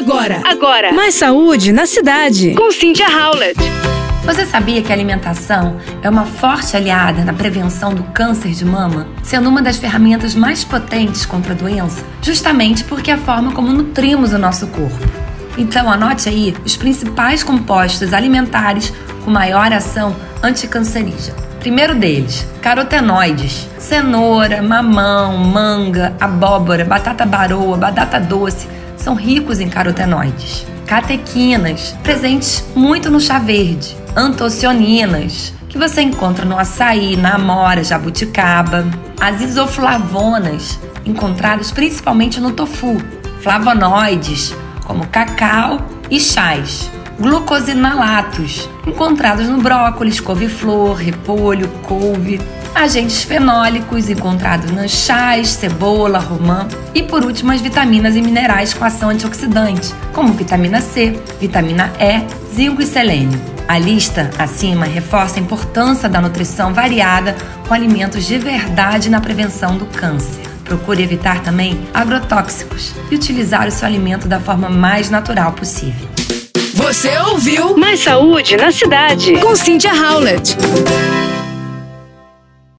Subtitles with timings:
[0.00, 0.92] Agora, agora.
[0.94, 2.54] Mais saúde na cidade.
[2.54, 3.60] Com Cynthia Howlett.
[4.24, 9.06] Você sabia que a alimentação é uma forte aliada na prevenção do câncer de mama,
[9.22, 13.74] sendo uma das ferramentas mais potentes contra a doença, justamente porque é a forma como
[13.74, 15.06] nutrimos o nosso corpo.
[15.58, 21.36] Então anote aí os principais compostos alimentares com maior ação anticancerígena.
[21.58, 23.68] Primeiro deles, carotenoides.
[23.78, 28.66] Cenoura, mamão, manga, abóbora, batata baroa, batata doce
[29.00, 30.66] são ricos em carotenoides.
[30.86, 33.96] Catequinas, presentes muito no chá verde.
[34.14, 38.86] Antocianinas, que você encontra no açaí, na amora, jabuticaba.
[39.20, 42.96] As isoflavonas, encontradas principalmente no tofu.
[43.40, 45.78] Flavonoides, como cacau
[46.10, 52.40] e chás glucosinalatos, encontrados no brócolis, couve-flor, repolho, couve,
[52.74, 58.84] agentes fenólicos encontrados nos chás, cebola, romã e por último as vitaminas e minerais com
[58.84, 63.40] ação antioxidante, como vitamina C, vitamina E, zinco e selênio.
[63.68, 67.36] A lista acima reforça a importância da nutrição variada
[67.68, 70.42] com alimentos de verdade na prevenção do câncer.
[70.64, 76.08] Procure evitar também agrotóxicos e utilizar o seu alimento da forma mais natural possível.
[76.74, 79.34] Você ouviu Mais saúde na cidade.
[79.38, 80.56] com Cynthia Howlett.